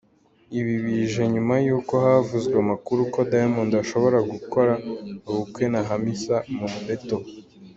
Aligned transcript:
Ibi 0.59 0.75
bije 0.85 1.23
nyuma 1.33 1.53
yuko 1.65 1.93
havuzwe 2.05 2.55
amakuru 2.63 2.99
ko 3.13 3.19
Diamond 3.31 3.71
ashobora 3.83 4.17
gukora 4.31 4.73
ubukwe 5.29 5.63
na 5.73 5.81
Hamisa 5.89 6.35
Mabetto. 6.59 7.17